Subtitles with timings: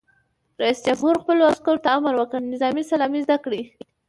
[0.61, 3.61] رئیس جمهور خپلو عسکرو ته امر وکړ؛ نظامي سلامي زده کړئ!